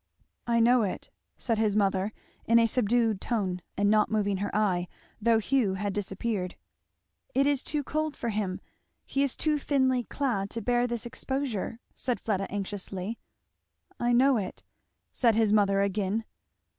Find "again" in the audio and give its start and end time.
15.83-16.25